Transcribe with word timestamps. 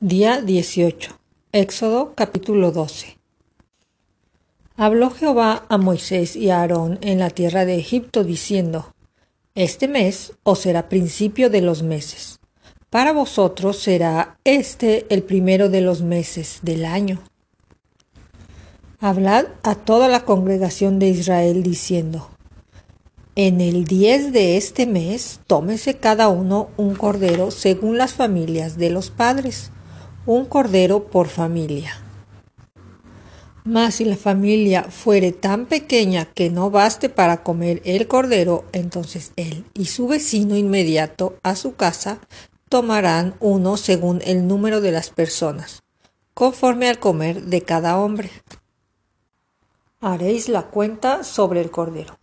Día 0.00 0.42
18. 0.42 1.18
Éxodo 1.52 2.12
capítulo 2.14 2.70
12. 2.70 3.16
Habló 4.76 5.10
Jehová 5.10 5.64
a 5.70 5.78
Moisés 5.78 6.36
y 6.36 6.50
a 6.50 6.60
Aarón 6.60 6.98
en 7.00 7.18
la 7.18 7.30
tierra 7.30 7.64
de 7.64 7.76
Egipto 7.76 8.22
diciendo, 8.22 8.92
Este 9.54 9.88
mes 9.88 10.34
os 10.42 10.58
será 10.58 10.90
principio 10.90 11.48
de 11.48 11.62
los 11.62 11.82
meses. 11.82 12.40
Para 12.90 13.14
vosotros 13.14 13.78
será 13.78 14.38
este 14.44 15.06
el 15.08 15.22
primero 15.22 15.70
de 15.70 15.80
los 15.80 16.02
meses 16.02 16.58
del 16.60 16.84
año. 16.84 17.22
Hablad 19.00 19.46
a 19.62 19.76
toda 19.76 20.08
la 20.08 20.26
congregación 20.26 20.98
de 20.98 21.08
Israel 21.08 21.62
diciendo, 21.62 22.28
en 23.34 23.62
el 23.62 23.84
10 23.84 24.32
de 24.32 24.58
este 24.58 24.86
mes, 24.86 25.40
tómese 25.46 25.94
cada 25.94 26.28
uno 26.28 26.68
un 26.76 26.94
cordero 26.94 27.50
según 27.50 27.96
las 27.96 28.12
familias 28.12 28.76
de 28.76 28.90
los 28.90 29.10
padres, 29.10 29.72
un 30.26 30.44
cordero 30.44 31.04
por 31.04 31.28
familia. 31.28 32.02
Mas 33.64 33.96
si 33.96 34.04
la 34.04 34.16
familia 34.16 34.84
fuere 34.84 35.32
tan 35.32 35.66
pequeña 35.66 36.24
que 36.24 36.50
no 36.50 36.70
baste 36.70 37.08
para 37.08 37.42
comer 37.42 37.80
el 37.84 38.06
cordero, 38.06 38.64
entonces 38.72 39.32
él 39.36 39.64
y 39.74 39.86
su 39.86 40.06
vecino 40.06 40.56
inmediato 40.56 41.36
a 41.42 41.56
su 41.56 41.74
casa 41.74 42.20
tomarán 42.68 43.34
uno 43.40 43.76
según 43.76 44.20
el 44.24 44.46
número 44.46 44.80
de 44.80 44.92
las 44.92 45.10
personas, 45.10 45.82
conforme 46.34 46.88
al 46.88 46.98
comer 46.98 47.42
de 47.42 47.62
cada 47.62 47.98
hombre. 47.98 48.30
Haréis 50.00 50.48
la 50.48 50.62
cuenta 50.62 51.24
sobre 51.24 51.60
el 51.60 51.70
cordero. 51.70 52.18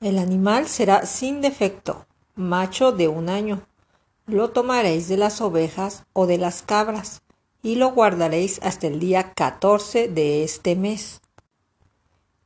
El 0.00 0.18
animal 0.18 0.68
será 0.68 1.04
sin 1.06 1.40
defecto, 1.40 2.06
macho 2.34 2.92
de 2.92 3.08
un 3.08 3.28
año. 3.28 3.66
Lo 4.26 4.50
tomaréis 4.50 5.08
de 5.08 5.16
las 5.16 5.40
ovejas 5.40 6.04
o 6.12 6.26
de 6.26 6.38
las 6.38 6.62
cabras, 6.62 7.22
y 7.62 7.76
lo 7.76 7.92
guardaréis 7.92 8.60
hasta 8.62 8.86
el 8.86 8.98
día 8.98 9.32
catorce 9.34 10.08
de 10.08 10.44
este 10.44 10.76
mes. 10.76 11.20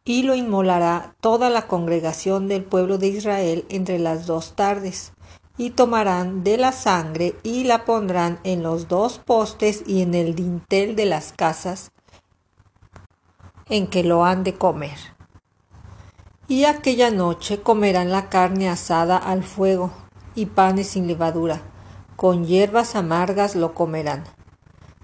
Y 0.04 0.22
lo 0.22 0.34
inmolará 0.34 1.14
toda 1.20 1.50
la 1.50 1.66
congregación 1.66 2.48
del 2.48 2.64
pueblo 2.64 2.98
de 2.98 3.08
Israel 3.08 3.64
entre 3.68 3.98
las 3.98 4.26
dos 4.26 4.56
tardes, 4.56 5.12
y 5.56 5.70
tomarán 5.70 6.44
de 6.44 6.56
la 6.56 6.72
sangre 6.72 7.34
y 7.42 7.64
la 7.64 7.84
pondrán 7.84 8.40
en 8.44 8.62
los 8.62 8.88
dos 8.88 9.18
postes 9.18 9.82
y 9.86 10.02
en 10.02 10.14
el 10.14 10.34
dintel 10.34 10.96
de 10.96 11.06
las 11.06 11.32
casas 11.32 11.92
en 13.68 13.86
que 13.86 14.02
lo 14.02 14.24
han 14.24 14.42
de 14.42 14.54
comer 14.54 14.98
y 16.50 16.64
aquella 16.64 17.12
noche 17.12 17.60
comerán 17.62 18.10
la 18.10 18.28
carne 18.28 18.68
asada 18.68 19.16
al 19.16 19.44
fuego 19.44 19.92
y 20.34 20.46
panes 20.46 20.88
sin 20.88 21.06
levadura, 21.06 21.62
con 22.16 22.44
hierbas 22.44 22.94
amargas 22.94 23.54
lo 23.54 23.74
comerán. 23.74 24.24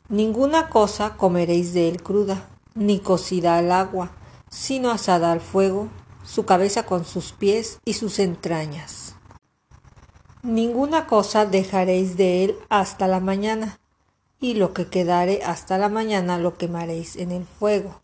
Ninguna 0.09 0.69
cosa 0.69 1.17
comeréis 1.17 1.73
de 1.73 1.89
él 1.89 2.03
cruda, 2.03 2.49
ni 2.75 3.01
cocida 3.01 3.57
al 3.57 3.73
agua, 3.73 4.13
sino 4.51 4.91
asada 4.91 5.33
al 5.33 5.41
fuego, 5.41 5.89
su 6.25 6.45
cabeza 6.45 6.85
con 6.85 7.05
sus 7.05 7.33
pies 7.33 7.79
y 7.85 7.95
sus 7.95 8.19
entrañas. 8.19 9.17
Ninguna 10.43 11.07
cosa 11.07 11.47
dejaréis 11.47 12.17
de 12.17 12.45
él 12.45 12.57
hasta 12.69 13.09
la 13.09 13.21
mañana, 13.21 13.81
y 14.39 14.55
lo 14.55 14.75
que 14.75 14.87
quedare 14.89 15.43
hasta 15.45 15.79
la 15.79 15.89
mañana 15.89 16.39
lo 16.39 16.55
quemaréis 16.55 17.17
en 17.17 17.33
el 17.33 17.45
fuego, 17.45 18.01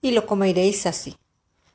y 0.00 0.12
lo 0.12 0.26
comeréis 0.26 0.86
así 0.86 1.16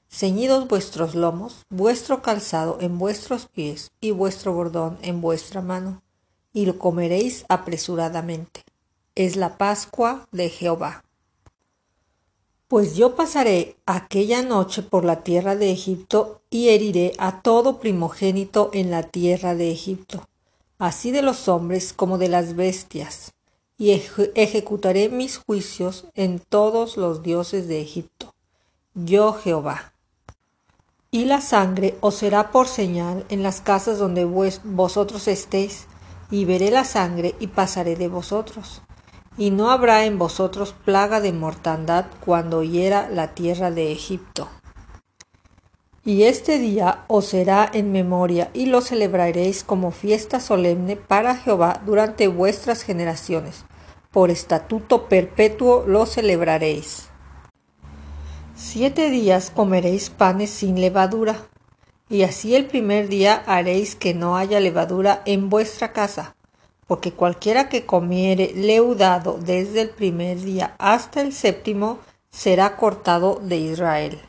ceñidos 0.09 0.67
vuestros 0.67 1.15
lomos, 1.15 1.65
vuestro 1.69 2.21
calzado 2.21 2.77
en 2.81 2.97
vuestros 2.97 3.45
pies 3.45 3.91
y 4.01 4.11
vuestro 4.11 4.53
bordón 4.53 4.97
en 5.01 5.21
vuestra 5.21 5.61
mano, 5.61 6.01
y 6.51 6.65
lo 6.65 6.79
comeréis 6.79 7.45
apresuradamente. 7.47 8.63
Es 9.15 9.35
la 9.35 9.57
Pascua 9.57 10.27
de 10.31 10.49
Jehová. 10.49 11.03
Pues 12.67 12.95
yo 12.95 13.15
pasaré 13.15 13.77
aquella 13.85 14.41
noche 14.41 14.83
por 14.83 15.05
la 15.05 15.23
tierra 15.23 15.55
de 15.55 15.71
Egipto 15.71 16.41
y 16.49 16.69
heriré 16.69 17.13
a 17.17 17.41
todo 17.41 17.79
primogénito 17.79 18.69
en 18.73 18.91
la 18.91 19.03
tierra 19.03 19.55
de 19.55 19.71
Egipto, 19.71 20.27
así 20.77 21.11
de 21.11 21.21
los 21.21 21.47
hombres 21.47 21.93
como 21.93 22.17
de 22.17 22.29
las 22.29 22.55
bestias, 22.55 23.33
y 23.77 23.91
ejecutaré 24.35 25.09
mis 25.09 25.37
juicios 25.37 26.05
en 26.13 26.39
todos 26.39 26.97
los 26.97 27.23
dioses 27.23 27.67
de 27.67 27.81
Egipto. 27.81 28.33
Yo 28.93 29.33
Jehová. 29.33 29.93
Y 31.11 31.25
la 31.25 31.41
sangre 31.41 31.97
os 32.01 32.15
será 32.15 32.51
por 32.51 32.67
señal 32.67 33.25
en 33.29 33.41
las 33.41 33.61
casas 33.61 33.97
donde 33.97 34.25
vosotros 34.25 35.27
estéis, 35.27 35.87
y 36.29 36.45
veré 36.45 36.69
la 36.69 36.83
sangre 36.83 37.33
y 37.39 37.47
pasaré 37.47 37.95
de 37.95 38.07
vosotros. 38.07 38.83
Y 39.35 39.49
no 39.49 39.71
habrá 39.71 40.05
en 40.05 40.19
vosotros 40.19 40.75
plaga 40.85 41.19
de 41.19 41.33
mortandad 41.33 42.05
cuando 42.23 42.61
hiera 42.61 43.09
la 43.09 43.33
tierra 43.33 43.71
de 43.71 43.91
Egipto. 43.91 44.47
Y 46.05 46.23
este 46.23 46.59
día 46.59 47.05
os 47.07 47.25
será 47.25 47.69
en 47.73 47.91
memoria 47.91 48.51
y 48.53 48.67
lo 48.67 48.81
celebraréis 48.81 49.63
como 49.63 49.91
fiesta 49.91 50.39
solemne 50.39 50.95
para 50.95 51.35
Jehová 51.35 51.81
durante 51.85 52.27
vuestras 52.27 52.83
generaciones. 52.83 53.65
Por 54.11 54.29
estatuto 54.29 55.07
perpetuo 55.07 55.83
lo 55.87 56.05
celebraréis. 56.05 57.08
Siete 58.61 59.09
días 59.09 59.51
comeréis 59.51 60.09
panes 60.09 60.49
sin 60.49 60.81
levadura, 60.81 61.47
y 62.09 62.23
así 62.23 62.55
el 62.55 62.65
primer 62.65 63.07
día 63.07 63.41
haréis 63.47 63.95
que 63.95 64.13
no 64.13 64.35
haya 64.35 64.59
levadura 64.59 65.21
en 65.25 65.49
vuestra 65.49 65.93
casa, 65.93 66.35
porque 66.85 67.13
cualquiera 67.13 67.69
que 67.69 67.85
comiere 67.85 68.51
leudado 68.53 69.39
desde 69.39 69.81
el 69.81 69.91
primer 69.91 70.41
día 70.41 70.75
hasta 70.77 71.21
el 71.21 71.31
séptimo 71.31 71.99
será 72.31 72.75
cortado 72.75 73.39
de 73.41 73.55
Israel. 73.55 74.19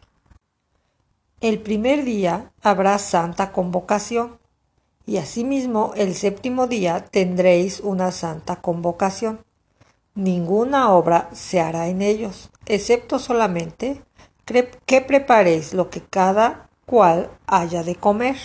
El 1.40 1.58
primer 1.58 2.04
día 2.04 2.52
habrá 2.62 2.98
santa 2.98 3.50
convocación, 3.50 4.38
y 5.06 5.16
asimismo 5.16 5.92
el 5.96 6.14
séptimo 6.14 6.68
día 6.68 7.04
tendréis 7.04 7.80
una 7.80 8.12
santa 8.12 8.62
convocación. 8.62 9.40
Ninguna 10.14 10.92
obra 10.92 11.28
se 11.32 11.60
hará 11.60 11.88
en 11.88 12.00
ellos, 12.00 12.50
excepto 12.66 13.18
solamente 13.18 14.02
que 14.86 15.00
preparéis 15.00 15.74
lo 15.74 15.90
que 15.90 16.02
cada 16.02 16.68
cual 16.86 17.30
haya 17.46 17.82
de 17.82 17.94
comer. 17.94 18.36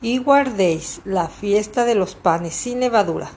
Y 0.00 0.18
guardéis 0.18 1.02
la 1.04 1.28
fiesta 1.28 1.84
de 1.84 1.94
los 1.94 2.14
panes 2.14 2.54
sin 2.54 2.80
levadura, 2.80 3.30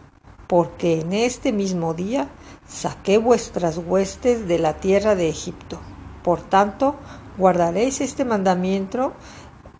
porque 0.47 1.01
en 1.01 1.11
este 1.11 1.51
mismo 1.51 1.93
día 1.93 2.29
saqué 2.67 3.17
vuestras 3.17 3.77
huestes 3.77 4.47
de 4.47 4.59
la 4.59 4.75
tierra 4.75 5.15
de 5.15 5.27
Egipto. 5.27 5.79
Por 6.23 6.41
tanto, 6.41 6.95
guardaréis 7.37 7.99
este 7.99 8.23
mandamiento 8.23 9.13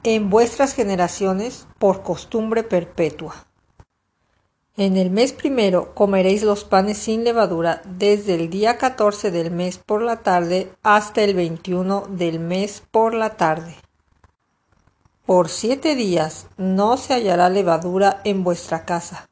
en 0.03 0.29
vuestras 0.29 0.73
generaciones 0.73 1.67
por 1.79 2.03
costumbre 2.03 2.63
perpetua. 2.63 3.47
En 4.75 4.97
el 4.97 5.11
mes 5.11 5.33
primero 5.33 5.93
comeréis 5.93 6.41
los 6.41 6.63
panes 6.63 6.97
sin 6.97 7.23
levadura 7.23 7.83
desde 7.85 8.33
el 8.33 8.49
día 8.49 8.79
catorce 8.79 9.29
del 9.29 9.51
mes 9.51 9.77
por 9.77 10.01
la 10.01 10.23
tarde 10.23 10.71
hasta 10.81 11.21
el 11.21 11.35
veintiuno 11.35 12.05
del 12.09 12.39
mes 12.39 12.81
por 12.89 13.13
la 13.13 13.37
tarde. 13.37 13.75
Por 15.27 15.49
siete 15.49 15.93
días 15.93 16.47
no 16.57 16.97
se 16.97 17.13
hallará 17.13 17.49
levadura 17.49 18.19
en 18.23 18.43
vuestra 18.43 18.83
casa, 18.83 19.29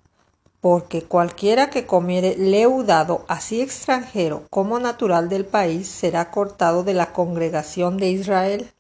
porque 0.60 1.02
cualquiera 1.02 1.72
que 1.72 1.88
comiere 1.88 2.36
leudado 2.38 3.26
así 3.28 3.62
extranjero 3.62 4.44
como 4.52 4.80
natural 4.80 5.28
del 5.28 5.46
país 5.46 5.88
será 5.88 6.30
cortado 6.30 6.84
de 6.84 6.94
la 6.94 7.14
congregación 7.14 7.98
de 7.98 8.12
Israel. 8.12 8.72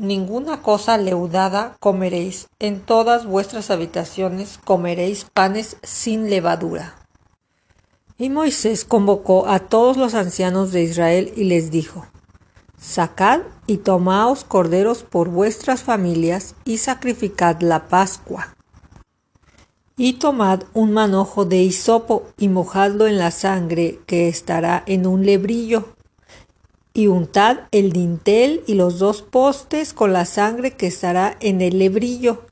Ninguna 0.00 0.62
cosa 0.62 0.96
leudada 0.96 1.76
comeréis, 1.78 2.48
en 2.58 2.80
todas 2.80 3.26
vuestras 3.26 3.70
habitaciones 3.70 4.58
comeréis 4.64 5.26
panes 5.26 5.76
sin 5.82 6.30
levadura. 6.30 6.94
Y 8.16 8.30
Moisés 8.30 8.86
convocó 8.86 9.46
a 9.46 9.58
todos 9.58 9.98
los 9.98 10.14
ancianos 10.14 10.72
de 10.72 10.84
Israel 10.84 11.34
y 11.36 11.44
les 11.44 11.70
dijo, 11.70 12.06
Sacad 12.80 13.40
y 13.66 13.76
tomaos 13.76 14.42
corderos 14.44 15.02
por 15.02 15.28
vuestras 15.28 15.82
familias 15.82 16.54
y 16.64 16.78
sacrificad 16.78 17.60
la 17.60 17.88
Pascua. 17.88 18.56
Y 19.98 20.14
tomad 20.14 20.62
un 20.72 20.92
manojo 20.92 21.44
de 21.44 21.58
hisopo 21.58 22.24
y 22.38 22.48
mojadlo 22.48 23.06
en 23.06 23.18
la 23.18 23.30
sangre 23.30 23.98
que 24.06 24.28
estará 24.28 24.82
en 24.86 25.06
un 25.06 25.26
lebrillo 25.26 25.84
y 26.92 27.06
untad 27.06 27.60
el 27.70 27.92
dintel 27.92 28.62
y 28.66 28.74
los 28.74 28.98
dos 28.98 29.22
postes 29.22 29.92
con 29.92 30.12
la 30.12 30.24
sangre 30.24 30.72
que 30.72 30.86
estará 30.86 31.36
en 31.40 31.60
el 31.60 31.78
lebrillo. 31.78 32.46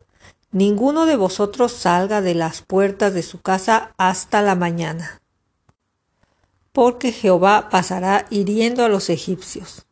Ninguno 0.51 1.07
de 1.07 1.17
vosotros 1.17 1.73
salga 1.73 2.23
de 2.23 2.35
las 2.35 2.63
puertas 2.63 3.13
de 3.15 3.23
su 3.23 3.41
casa 3.41 3.93
hasta 3.99 4.41
la 4.41 4.55
mañana. 4.55 5.21
Porque 6.73 7.13
Jehová 7.13 7.69
pasará 7.71 8.27
hiriendo 8.31 8.85
a 8.85 8.89
los 8.89 9.11
egipcios. 9.11 9.85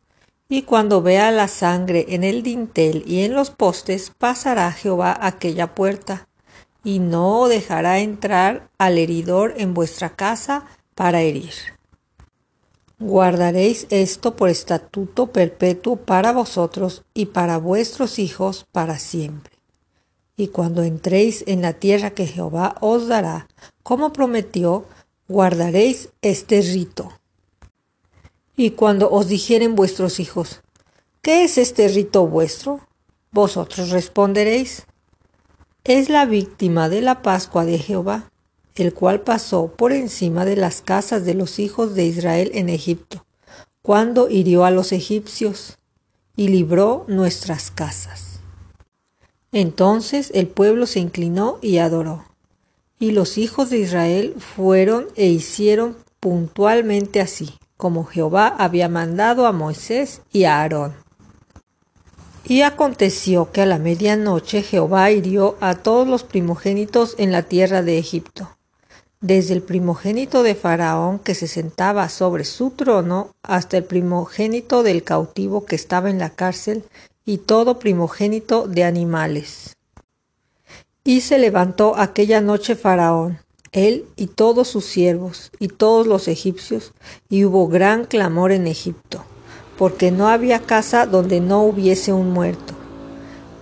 Y 0.49 0.61
cuando 0.61 1.01
vea 1.01 1.29
la 1.31 1.49
sangre 1.49 2.05
en 2.09 2.23
el 2.23 2.41
dintel 2.41 3.03
y 3.05 3.23
en 3.23 3.33
los 3.33 3.51
postes, 3.51 4.13
pasará 4.17 4.71
Jehová 4.71 5.17
aquella 5.21 5.75
puerta, 5.75 6.29
y 6.85 6.99
no 6.99 7.49
dejará 7.49 7.99
entrar 7.99 8.69
al 8.77 8.97
heridor 8.97 9.55
en 9.57 9.73
vuestra 9.73 10.11
casa 10.11 10.65
para 10.95 11.21
herir. 11.21 11.76
Guardaréis 12.99 13.85
esto 13.91 14.35
por 14.35 14.49
estatuto 14.49 15.27
perpetuo 15.27 15.97
para 15.97 16.31
vosotros 16.31 17.03
y 17.13 17.27
para 17.27 17.59
vuestros 17.59 18.17
hijos 18.17 18.65
para 18.71 18.97
siempre. 18.97 19.53
Y 20.35 20.47
cuando 20.47 20.81
entréis 20.81 21.43
en 21.45 21.61
la 21.61 21.73
tierra 21.73 22.11
que 22.11 22.25
Jehová 22.25 22.75
os 22.81 23.07
dará, 23.07 23.47
como 23.83 24.13
prometió, 24.13 24.85
guardaréis 25.27 26.09
este 26.23 26.61
rito. 26.61 27.11
Y 28.55 28.71
cuando 28.71 29.11
os 29.11 29.27
dijeren 29.27 29.75
vuestros 29.75 30.19
hijos, 30.19 30.61
¿qué 31.21 31.43
es 31.43 31.59
este 31.59 31.87
rito 31.89 32.25
vuestro? 32.25 32.79
Vosotros 33.31 33.91
responderéis, 33.91 34.87
es 35.83 36.09
la 36.09 36.25
víctima 36.25 36.89
de 36.89 37.01
la 37.01 37.21
Pascua 37.21 37.63
de 37.63 37.77
Jehová 37.77 38.31
el 38.77 38.93
cual 38.93 39.21
pasó 39.21 39.67
por 39.75 39.91
encima 39.91 40.45
de 40.45 40.55
las 40.55 40.81
casas 40.81 41.25
de 41.25 41.33
los 41.33 41.59
hijos 41.59 41.95
de 41.95 42.05
Israel 42.05 42.51
en 42.53 42.69
Egipto, 42.69 43.25
cuando 43.81 44.29
hirió 44.29 44.65
a 44.65 44.71
los 44.71 44.91
egipcios 44.91 45.77
y 46.35 46.49
libró 46.49 47.05
nuestras 47.07 47.71
casas. 47.71 48.39
Entonces 49.51 50.31
el 50.33 50.47
pueblo 50.47 50.85
se 50.85 50.99
inclinó 50.99 51.57
y 51.61 51.77
adoró, 51.77 52.25
y 52.99 53.11
los 53.11 53.37
hijos 53.37 53.69
de 53.69 53.79
Israel 53.79 54.35
fueron 54.37 55.07
e 55.15 55.27
hicieron 55.27 55.95
puntualmente 56.19 57.21
así, 57.21 57.57
como 57.77 58.05
Jehová 58.05 58.47
había 58.47 58.89
mandado 58.89 59.47
a 59.47 59.51
Moisés 59.51 60.21
y 60.31 60.43
a 60.43 60.61
Aarón. 60.61 60.93
Y 62.43 62.61
aconteció 62.61 63.51
que 63.51 63.61
a 63.61 63.65
la 63.65 63.77
medianoche 63.77 64.63
Jehová 64.63 65.11
hirió 65.11 65.57
a 65.59 65.75
todos 65.75 66.07
los 66.07 66.23
primogénitos 66.23 67.15
en 67.17 67.31
la 67.31 67.43
tierra 67.43 67.81
de 67.81 67.97
Egipto, 67.97 68.56
desde 69.21 69.53
el 69.53 69.63
primogénito 69.63 70.43
de 70.43 70.53
Faraón 70.53 71.19
que 71.19 71.33
se 71.33 71.47
sentaba 71.47 72.07
sobre 72.09 72.43
su 72.43 72.69
trono 72.71 73.35
hasta 73.41 73.77
el 73.77 73.83
primogénito 73.83 74.83
del 74.83 75.03
cautivo 75.03 75.65
que 75.65 75.75
estaba 75.75 76.09
en 76.09 76.19
la 76.19 76.29
cárcel 76.29 76.83
y 77.25 77.39
todo 77.39 77.79
primogénito 77.79 78.67
de 78.67 78.83
animales. 78.83 79.75
Y 81.03 81.21
se 81.21 81.39
levantó 81.39 81.95
aquella 81.97 82.41
noche 82.41 82.75
Faraón, 82.75 83.39
él 83.71 84.05
y 84.15 84.27
todos 84.27 84.67
sus 84.67 84.85
siervos 84.85 85.51
y 85.59 85.67
todos 85.69 86.05
los 86.05 86.27
egipcios, 86.27 86.93
y 87.29 87.45
hubo 87.45 87.67
gran 87.67 88.05
clamor 88.05 88.51
en 88.51 88.67
Egipto, 88.67 89.23
porque 89.77 90.11
no 90.11 90.27
había 90.27 90.59
casa 90.59 91.05
donde 91.05 91.39
no 91.39 91.63
hubiese 91.63 92.13
un 92.13 92.31
muerto. 92.31 92.73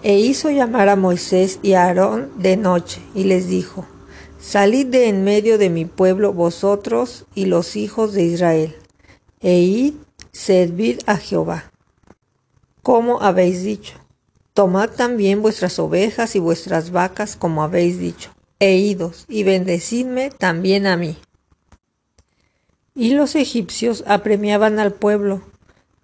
E 0.04 0.20
hizo 0.20 0.52
llamar 0.52 0.90
a 0.90 0.96
Moisés 0.96 1.60
y 1.64 1.74
a 1.74 1.86
Aarón 1.86 2.32
de 2.38 2.58
noche, 2.58 3.02
y 3.16 3.24
les 3.24 3.48
dijo, 3.48 3.86
Salid 4.46 4.86
de 4.86 5.10
en 5.10 5.24
medio 5.24 5.58
de 5.58 5.72
mi 5.72 5.86
pueblo 5.86 6.32
vosotros 6.32 7.26
y 7.34 7.48
los 7.48 7.76
hijos 7.76 8.14
de 8.14 8.22
Israel, 8.22 8.76
e 9.42 9.58
id, 9.58 9.96
servid 10.32 11.00
a 11.08 11.18
Jehová. 11.18 11.72
Como 12.84 13.24
habéis 13.24 13.64
dicho, 13.64 13.96
tomad 14.54 14.92
también 14.92 15.42
vuestras 15.42 15.80
ovejas 15.80 16.36
y 16.36 16.40
vuestras 16.40 16.92
vacas 16.92 17.36
como 17.36 17.64
habéis 17.64 17.98
dicho, 17.98 18.30
e 18.60 18.76
idos, 18.76 19.26
y 19.28 19.44
bendecidme 19.44 20.30
también 20.30 20.86
a 20.86 20.96
mí. 20.96 21.18
Y 22.94 23.16
los 23.16 23.36
egipcios 23.36 24.04
apremiaban 24.06 24.78
al 24.78 24.94
pueblo, 24.94 25.42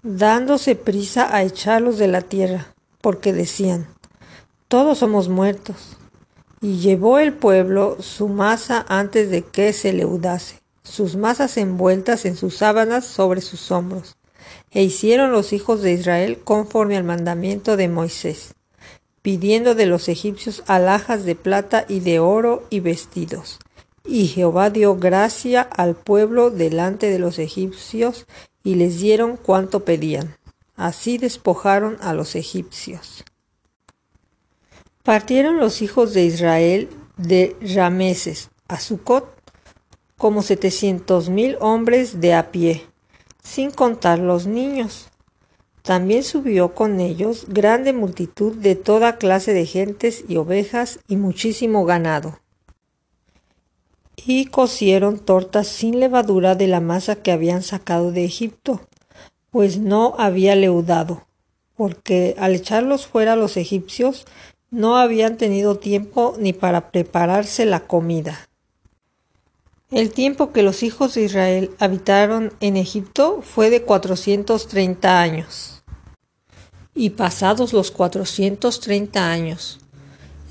dándose 0.01 0.75
prisa 0.75 1.35
a 1.35 1.43
echarlos 1.43 1.99
de 1.99 2.07
la 2.07 2.21
tierra, 2.21 2.73
porque 3.01 3.33
decían, 3.33 3.87
todos 4.67 4.97
somos 4.97 5.29
muertos 5.29 5.95
y 6.61 6.77
llevó 6.77 7.17
el 7.17 7.33
pueblo 7.33 7.97
su 7.99 8.29
masa 8.29 8.85
antes 8.87 9.31
de 9.31 9.41
que 9.41 9.73
se 9.73 9.93
leudase, 9.93 10.61
sus 10.83 11.15
masas 11.15 11.57
envueltas 11.57 12.25
en 12.25 12.37
sus 12.37 12.57
sábanas 12.57 13.05
sobre 13.05 13.41
sus 13.41 13.71
hombros. 13.71 14.15
E 14.69 14.83
hicieron 14.83 15.31
los 15.31 15.53
hijos 15.53 15.81
de 15.81 15.93
Israel 15.93 16.39
conforme 16.43 16.97
al 16.97 17.03
mandamiento 17.03 17.77
de 17.77 17.87
Moisés, 17.87 18.53
pidiendo 19.21 19.75
de 19.75 19.87
los 19.87 20.07
egipcios 20.07 20.63
alhajas 20.67 21.25
de 21.25 21.35
plata 21.35 21.85
y 21.89 21.99
de 21.99 22.19
oro 22.19 22.63
y 22.69 22.79
vestidos. 22.79 23.59
Y 24.05 24.27
Jehová 24.27 24.69
dio 24.69 24.95
gracia 24.95 25.61
al 25.61 25.95
pueblo 25.95 26.51
delante 26.51 27.09
de 27.09 27.19
los 27.19 27.39
egipcios 27.39 28.27
y 28.63 28.75
les 28.75 28.99
dieron 28.99 29.35
cuanto 29.35 29.83
pedían. 29.83 30.35
Así 30.75 31.17
despojaron 31.17 31.97
a 32.01 32.13
los 32.13 32.35
egipcios. 32.35 33.23
Partieron 35.03 35.57
los 35.57 35.81
hijos 35.81 36.13
de 36.13 36.25
Israel 36.25 36.87
de 37.17 37.55
Rameses 37.61 38.51
a 38.67 38.79
Sucot 38.79 39.35
como 40.15 40.43
setecientos 40.43 41.29
mil 41.29 41.57
hombres 41.59 42.21
de 42.21 42.35
a 42.35 42.51
pie, 42.51 42.85
sin 43.41 43.71
contar 43.71 44.19
los 44.19 44.45
niños. 44.45 45.07
También 45.81 46.23
subió 46.23 46.75
con 46.75 46.99
ellos 46.99 47.45
grande 47.47 47.93
multitud 47.93 48.55
de 48.55 48.75
toda 48.75 49.17
clase 49.17 49.53
de 49.53 49.65
gentes 49.65 50.23
y 50.27 50.37
ovejas 50.37 50.99
y 51.07 51.15
muchísimo 51.15 51.83
ganado. 51.85 52.39
Y 54.15 54.45
cocieron 54.45 55.17
tortas 55.17 55.67
sin 55.67 55.99
levadura 55.99 56.53
de 56.53 56.67
la 56.67 56.79
masa 56.79 57.15
que 57.15 57.31
habían 57.31 57.63
sacado 57.63 58.11
de 58.11 58.23
Egipto, 58.23 58.81
pues 59.49 59.79
no 59.79 60.13
había 60.19 60.55
leudado, 60.55 61.25
porque 61.75 62.35
al 62.37 62.53
echarlos 62.53 63.07
fuera 63.07 63.35
los 63.35 63.57
egipcios 63.57 64.27
no 64.71 64.97
habían 64.97 65.37
tenido 65.37 65.77
tiempo 65.77 66.35
ni 66.39 66.53
para 66.53 66.91
prepararse 66.91 67.65
la 67.65 67.81
comida. 67.81 68.47
El 69.91 70.11
tiempo 70.11 70.53
que 70.53 70.63
los 70.63 70.83
hijos 70.83 71.13
de 71.13 71.23
Israel 71.23 71.71
habitaron 71.77 72.53
en 72.61 72.77
Egipto 72.77 73.41
fue 73.43 73.69
de 73.69 73.81
cuatrocientos 73.83 74.69
treinta 74.69 75.21
años. 75.21 75.83
Y 76.95 77.11
pasados 77.11 77.73
los 77.73 77.91
cuatrocientos 77.91 78.79
treinta 78.79 79.29
años, 79.31 79.79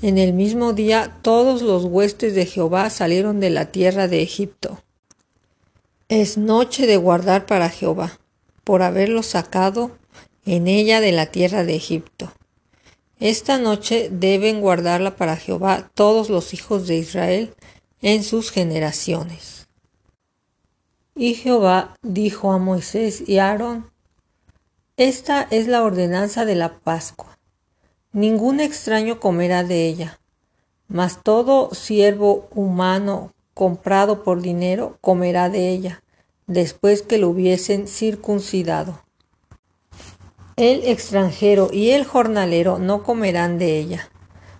en 0.03 0.19
el 0.19 0.33
mismo 0.33 0.73
día 0.73 1.17
todos 1.23 1.63
los 1.63 1.85
huestes 1.85 2.35
de 2.35 2.45
Jehová 2.45 2.91
salieron 2.91 3.39
de 3.39 3.49
la 3.49 3.71
tierra 3.71 4.07
de 4.07 4.21
Egipto. 4.21 4.83
Es 6.09 6.37
noche 6.37 6.85
de 6.85 6.97
guardar 6.97 7.47
para 7.47 7.69
Jehová, 7.69 8.19
por 8.63 8.83
haberlos 8.83 9.25
sacado 9.25 9.97
en 10.45 10.67
ella 10.67 11.01
de 11.01 11.11
la 11.11 11.27
tierra 11.27 11.63
de 11.63 11.75
Egipto. 11.75 12.31
Esta 13.21 13.59
noche 13.59 14.09
deben 14.11 14.61
guardarla 14.61 15.15
para 15.15 15.37
Jehová 15.37 15.91
todos 15.93 16.31
los 16.31 16.55
hijos 16.55 16.87
de 16.87 16.95
Israel 16.95 17.53
en 18.01 18.23
sus 18.23 18.49
generaciones. 18.49 19.67
Y 21.13 21.35
Jehová 21.35 21.95
dijo 22.01 22.51
a 22.51 22.57
Moisés 22.57 23.23
y 23.29 23.37
a 23.37 23.51
Aarón, 23.51 23.91
Esta 24.97 25.47
es 25.51 25.67
la 25.67 25.83
ordenanza 25.83 26.45
de 26.45 26.55
la 26.55 26.79
Pascua. 26.79 27.37
Ningún 28.11 28.59
extraño 28.59 29.19
comerá 29.19 29.63
de 29.63 29.85
ella, 29.85 30.19
mas 30.87 31.21
todo 31.21 31.75
siervo 31.75 32.49
humano 32.55 33.33
comprado 33.53 34.23
por 34.23 34.41
dinero 34.41 34.97
comerá 34.99 35.49
de 35.49 35.69
ella, 35.69 36.01
después 36.47 37.03
que 37.03 37.19
lo 37.19 37.29
hubiesen 37.29 37.87
circuncidado. 37.87 39.03
El 40.61 40.87
extranjero 40.87 41.69
y 41.73 41.89
el 41.89 42.05
jornalero 42.05 42.77
no 42.77 43.01
comerán 43.01 43.57
de 43.57 43.79
ella. 43.79 44.11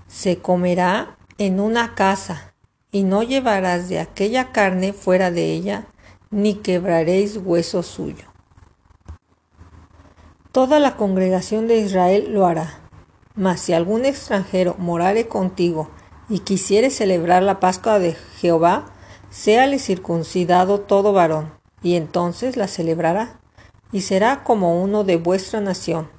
Se 0.07 0.39
comerá 0.39 1.15
en 1.37 1.59
una 1.59 1.93
casa, 1.93 2.55
y 2.91 3.03
no 3.03 3.21
llevarás 3.21 3.87
de 3.87 3.99
aquella 3.99 4.51
carne 4.51 4.93
fuera 4.93 5.29
de 5.29 5.53
ella, 5.53 5.85
ni 6.31 6.55
quebraréis 6.55 7.37
hueso 7.37 7.83
suyo. 7.83 8.25
Toda 10.51 10.79
la 10.79 10.97
congregación 10.97 11.67
de 11.67 11.77
Israel 11.77 12.33
lo 12.33 12.47
hará. 12.47 12.79
Mas 13.35 13.61
si 13.61 13.73
algún 13.73 14.03
extranjero 14.03 14.75
morare 14.79 15.27
contigo 15.27 15.91
y 16.29 16.39
quisiere 16.39 16.89
celebrar 16.89 17.43
la 17.43 17.59
Pascua 17.59 17.99
de 17.99 18.15
Jehová, 18.39 18.85
séale 19.29 19.77
circuncidado 19.77 20.79
todo 20.79 21.13
varón, 21.13 21.53
y 21.83 21.95
entonces 21.95 22.57
la 22.57 22.67
celebrará 22.67 23.40
y 23.91 24.01
será 24.01 24.43
como 24.43 24.81
uno 24.81 25.03
de 25.03 25.17
vuestra 25.17 25.61
nación, 25.61 26.09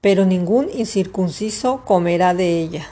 pero 0.00 0.24
ningún 0.24 0.68
incircunciso 0.74 1.84
comerá 1.84 2.34
de 2.34 2.60
ella. 2.60 2.88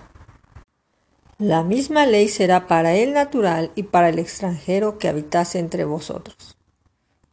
La 1.38 1.62
misma 1.62 2.06
ley 2.06 2.28
será 2.28 2.66
para 2.66 2.94
el 2.94 3.14
natural 3.14 3.72
y 3.74 3.84
para 3.84 4.10
el 4.10 4.18
extranjero 4.18 4.98
que 4.98 5.08
habitase 5.08 5.58
entre 5.58 5.84
vosotros. 5.84 6.56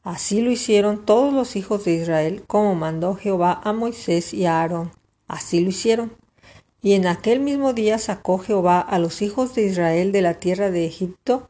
Así 0.02 0.42
lo 0.42 0.50
hicieron 0.50 1.06
todos 1.06 1.34
los 1.34 1.56
hijos 1.56 1.86
de 1.86 1.94
Israel, 1.94 2.44
como 2.48 2.74
mandó 2.74 3.16
Jehová 3.16 3.62
a 3.64 3.74
Moisés 3.74 4.34
y 4.34 4.46
a 4.46 4.62
Aarón. 4.62 4.92
Así 5.28 5.60
lo 5.60 5.70
hicieron. 5.70 6.14
Y 6.82 6.94
en 6.94 7.06
aquel 7.06 7.42
mismo 7.42 7.74
día 7.74 8.00
sacó 8.00 8.40
Jehová 8.40 8.80
a 8.80 8.98
los 8.98 9.22
hijos 9.22 9.54
de 9.54 9.68
Israel 9.68 10.12
de 10.12 10.22
la 10.22 10.36
tierra 10.36 10.72
de 10.72 10.86
Egipto 10.86 11.48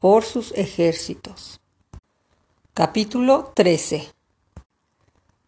por 0.00 0.24
sus 0.24 0.52
ejércitos. 0.52 1.60
Capítulo 2.74 3.52
13 3.54 4.14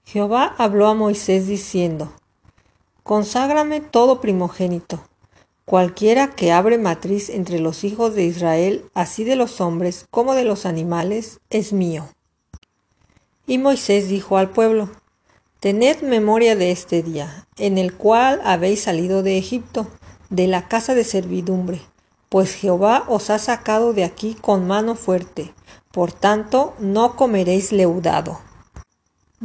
Jehová 0.07 0.55
habló 0.57 0.87
a 0.87 0.95
Moisés 0.95 1.49
diciendo, 1.49 2.13
Conságrame 3.03 3.81
todo 3.81 4.21
primogénito, 4.21 5.03
Cualquiera 5.65 6.29
que 6.29 6.53
abre 6.53 6.79
matriz 6.79 7.29
entre 7.29 7.59
los 7.59 7.83
hijos 7.83 8.15
de 8.15 8.23
Israel, 8.23 8.85
así 8.95 9.25
de 9.25 9.35
los 9.35 9.61
hombres 9.61 10.07
como 10.13 10.35
de 10.35 10.45
los 10.45 10.65
animales, 10.65 11.41
es 11.51 11.73
mío. 11.73 12.07
Y 13.49 13.59
Moisés 13.59 14.09
dijo 14.09 14.37
al 14.37 14.51
pueblo, 14.51 14.89
Tened 15.59 16.03
memoria 16.03 16.55
de 16.55 16.71
este 16.71 17.03
día, 17.03 17.49
en 17.59 17.77
el 17.77 17.95
cual 17.95 18.41
habéis 18.45 18.83
salido 18.83 19.25
de 19.25 19.39
Egipto, 19.39 19.89
de 20.31 20.47
la 20.47 20.69
casa 20.69 20.95
de 20.95 21.03
servidumbre, 21.03 21.81
pues 22.29 22.55
Jehová 22.55 23.03
os 23.09 23.29
ha 23.31 23.41
sacado 23.41 23.93
de 23.93 24.05
aquí 24.05 24.37
con 24.41 24.69
mano 24.69 24.95
fuerte, 24.95 25.53
por 25.91 26.13
tanto 26.13 26.75
no 26.79 27.17
comeréis 27.17 27.73
leudado. 27.73 28.39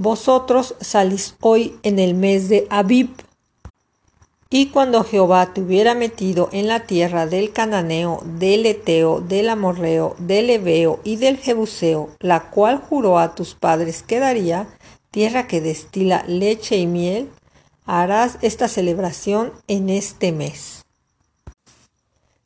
Vosotros 0.02 0.74
salís 0.82 1.36
hoy 1.42 1.78
en 1.84 2.00
el 2.00 2.16
mes 2.16 2.50
de 2.50 2.66
Abib, 2.72 3.12
y 4.50 4.70
cuando 4.70 5.04
Jehová 5.04 5.54
te 5.54 5.62
hubiera 5.62 5.94
metido 5.94 6.50
en 6.52 6.68
la 6.68 6.88
tierra 6.88 7.28
del 7.28 7.54
cananeo, 7.54 8.24
del 8.26 8.66
eteo, 8.66 9.22
del 9.22 9.48
amorreo, 9.48 10.16
del 10.18 10.50
ebeo 10.50 11.00
y 11.04 11.18
del 11.18 11.38
jebuseo, 11.38 12.10
la 12.20 12.50
cual 12.50 12.80
juró 12.80 13.20
a 13.20 13.36
tus 13.36 13.54
padres 13.54 14.02
que 14.02 14.18
daría, 14.18 14.68
tierra 15.12 15.46
que 15.46 15.62
destila 15.62 16.24
leche 16.26 16.78
y 16.78 16.88
miel, 16.88 17.30
harás 17.86 18.40
esta 18.42 18.68
celebración 18.68 19.54
en 19.68 19.92
este 19.92 20.32
mes. 20.32 20.84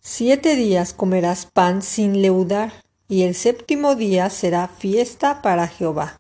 Siete 0.02 0.58
días 0.58 0.92
comerás 0.92 1.46
pan 1.46 1.82
sin 1.82 2.22
leudar, 2.22 2.74
y 3.08 3.24
el 3.24 3.34
séptimo 3.34 3.96
día 3.96 4.30
será 4.30 4.68
fiesta 4.68 5.42
para 5.42 5.70
Jehová. 5.70 6.20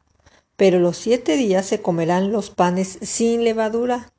Pero 0.55 0.79
los 0.79 0.97
siete 0.97 1.35
días 1.35 1.65
se 1.65 1.81
comerán 1.81 2.31
los 2.31 2.49
panes 2.49 2.97
sin 3.01 3.43
levadura, 3.43 4.11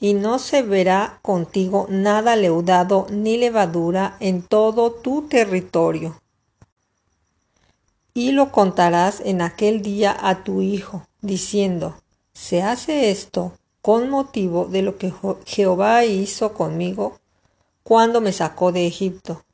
y 0.00 0.14
no 0.14 0.38
se 0.38 0.62
verá 0.62 1.20
contigo 1.22 1.86
nada 1.88 2.36
leudado 2.36 3.06
ni 3.10 3.38
levadura 3.38 4.16
en 4.20 4.42
todo 4.42 4.92
tu 4.92 5.28
territorio. 5.28 6.20
Y 8.12 8.32
lo 8.32 8.52
contarás 8.52 9.20
en 9.24 9.40
aquel 9.40 9.82
día 9.82 10.16
a 10.20 10.44
tu 10.44 10.62
hijo, 10.62 11.06
diciendo, 11.20 11.96
se 12.32 12.62
hace 12.62 13.10
esto 13.10 13.52
con 13.80 14.10
motivo 14.10 14.66
de 14.66 14.82
lo 14.82 14.98
que 14.98 15.12
Jehová 15.46 16.04
hizo 16.04 16.54
conmigo 16.54 17.18
cuando 17.82 18.20
me 18.20 18.32
sacó 18.32 18.72
de 18.72 18.86
Egipto, 18.86 19.44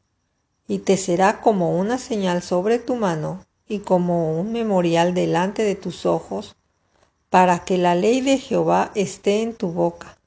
y 0.68 0.78
te 0.78 0.97
será 0.97 1.40
como 1.40 1.78
una 1.78 1.99
señal 1.99 2.42
sobre 2.42 2.78
tu 2.78 2.97
mano 2.97 3.44
y 3.70 3.78
como 3.78 4.38
un 4.38 4.52
memorial 4.52 5.14
delante 5.14 5.62
de 5.62 5.76
tus 5.76 6.04
ojos, 6.04 6.56
para 7.30 7.64
que 7.64 7.78
la 7.78 7.94
ley 7.94 8.20
de 8.20 8.36
Jehová 8.36 8.90
esté 8.94 9.40
en 9.40 9.54
tu 9.54 9.72
boca 9.72 10.20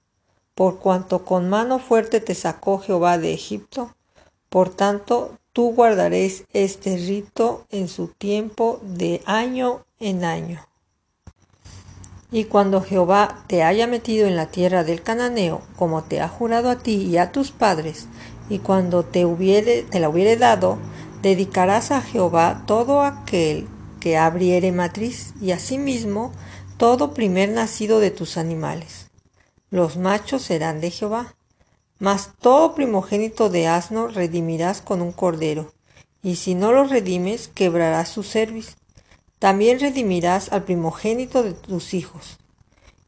por 0.56 0.80
cuanto 0.80 1.26
con 1.26 1.50
mano 1.50 1.80
fuerte 1.80 2.20
te 2.20 2.36
sacó 2.36 2.80
Jehová 2.80 3.18
de 3.18 3.34
Egipto, 3.34 3.96
por 4.50 4.70
tanto 4.70 5.38
tú 5.52 5.74
guardaréis 5.74 6.46
este 6.54 6.98
rito 6.98 7.66
en 7.72 7.88
su 7.88 8.08
tiempo 8.08 8.80
de 8.84 9.22
año 9.26 9.86
en 10.00 10.24
año. 10.24 10.66
Y 12.32 12.46
cuando 12.46 12.82
Jehová 12.82 13.44
te 13.48 13.64
haya 13.64 13.86
metido 13.86 14.28
en 14.28 14.36
la 14.36 14.48
tierra 14.48 14.84
del 14.84 15.04
cananeo, 15.04 15.62
como 15.76 16.04
te 16.04 16.20
ha 16.20 16.28
jurado 16.28 16.70
a 16.70 16.78
ti 16.80 16.96
y 16.96 17.18
a 17.18 17.32
tus 17.32 17.52
padres, 17.52 18.08
y 18.50 18.60
cuando 18.60 19.04
te, 19.04 19.26
te 19.90 20.00
la 20.00 20.10
hubiere 20.10 20.38
dado, 20.38 20.78
dedicarás 21.24 21.90
a 21.90 22.02
Jehová 22.02 22.66
todo 22.68 23.02
aquel 23.02 23.68
que 24.00 24.18
abriere 24.18 24.72
matriz, 24.72 25.34
y 25.42 25.52
asimismo 25.52 26.32
todo 26.78 27.16
primer 27.16 27.50
nacido 27.50 28.00
de 28.00 28.12
tus 28.12 28.38
animales 28.38 29.04
los 29.74 29.98
machos 29.98 30.44
serán 30.44 30.82
de 30.82 30.92
Jehová. 30.92 31.36
Mas 31.98 32.30
todo 32.40 32.76
primogénito 32.76 33.50
de 33.50 33.66
asno 33.66 34.08
redimirás 34.08 34.84
con 34.84 35.02
un 35.02 35.12
cordero, 35.12 35.74
y 36.22 36.36
si 36.36 36.54
no 36.54 36.72
lo 36.72 36.84
redimes, 36.84 37.48
quebrarás 37.48 38.10
su 38.10 38.22
cerviz. 38.22 38.76
También 39.40 39.80
redimirás 39.80 40.52
al 40.52 40.64
primogénito 40.64 41.42
de 41.42 41.54
tus 41.54 41.96
hijos. 41.96 42.38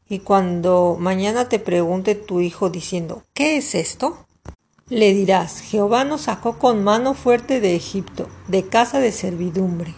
Y 0.08 0.18
cuando 0.20 0.96
mañana 0.98 1.48
te 1.48 1.60
pregunte 1.60 2.16
tu 2.16 2.40
hijo 2.40 2.68
diciendo, 2.68 3.22
¿qué 3.32 3.58
es 3.58 3.76
esto? 3.76 4.25
Le 4.88 5.12
dirás, 5.12 5.62
Jehová 5.62 6.04
nos 6.04 6.22
sacó 6.22 6.60
con 6.60 6.84
mano 6.84 7.14
fuerte 7.14 7.60
de 7.60 7.74
Egipto, 7.74 8.28
de 8.46 8.68
casa 8.68 9.00
de 9.00 9.10
servidumbre. 9.10 9.96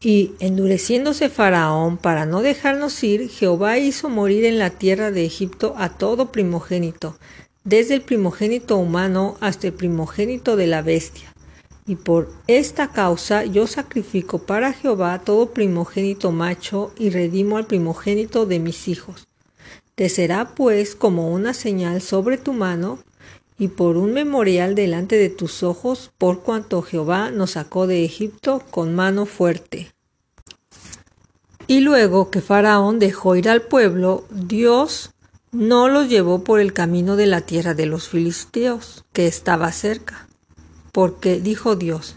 Y 0.00 0.32
endureciéndose 0.38 1.28
Faraón 1.28 1.98
para 1.98 2.24
no 2.24 2.40
dejarnos 2.40 3.04
ir, 3.04 3.28
Jehová 3.28 3.76
hizo 3.76 4.08
morir 4.08 4.46
en 4.46 4.58
la 4.58 4.70
tierra 4.70 5.10
de 5.10 5.26
Egipto 5.26 5.74
a 5.76 5.90
todo 5.90 6.32
primogénito, 6.32 7.18
desde 7.64 7.92
el 7.92 8.00
primogénito 8.00 8.78
humano 8.78 9.36
hasta 9.40 9.66
el 9.66 9.74
primogénito 9.74 10.56
de 10.56 10.66
la 10.66 10.80
bestia. 10.80 11.34
Y 11.86 11.96
por 11.96 12.32
esta 12.46 12.92
causa 12.92 13.44
yo 13.44 13.66
sacrifico 13.66 14.38
para 14.38 14.72
Jehová 14.72 15.20
todo 15.22 15.50
primogénito 15.50 16.32
macho 16.32 16.94
y 16.96 17.10
redimo 17.10 17.58
al 17.58 17.66
primogénito 17.66 18.46
de 18.46 18.58
mis 18.58 18.88
hijos. 18.88 19.28
Te 19.94 20.08
será 20.08 20.54
pues 20.54 20.94
como 20.94 21.28
una 21.28 21.52
señal 21.52 22.00
sobre 22.00 22.38
tu 22.38 22.54
mano 22.54 23.00
y 23.58 23.68
por 23.68 23.96
un 23.96 24.12
memorial 24.12 24.74
delante 24.74 25.16
de 25.16 25.30
tus 25.30 25.62
ojos, 25.62 26.10
por 26.18 26.42
cuanto 26.42 26.82
Jehová 26.82 27.30
nos 27.30 27.52
sacó 27.52 27.86
de 27.86 28.04
Egipto 28.04 28.62
con 28.70 28.94
mano 28.94 29.26
fuerte. 29.26 29.92
Y 31.66 31.80
luego 31.80 32.30
que 32.30 32.40
Faraón 32.40 32.98
dejó 32.98 33.36
ir 33.36 33.48
al 33.48 33.62
pueblo, 33.62 34.24
Dios 34.30 35.10
no 35.52 35.88
los 35.88 36.08
llevó 36.08 36.42
por 36.42 36.60
el 36.60 36.72
camino 36.72 37.16
de 37.16 37.26
la 37.26 37.42
tierra 37.42 37.74
de 37.74 37.86
los 37.86 38.08
filisteos, 38.08 39.04
que 39.12 39.26
estaba 39.26 39.70
cerca, 39.72 40.26
porque 40.92 41.40
dijo 41.40 41.76
Dios, 41.76 42.16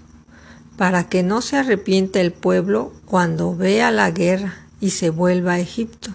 para 0.75 1.07
que 1.07 1.23
no 1.23 1.41
se 1.41 1.57
arrepienta 1.57 2.19
el 2.19 2.33
pueblo 2.33 2.91
cuando 3.05 3.55
vea 3.55 3.91
la 3.91 4.11
guerra 4.11 4.67
y 4.81 4.89
se 4.89 5.11
vuelva 5.11 5.53
a 5.53 5.59
Egipto. 5.59 6.11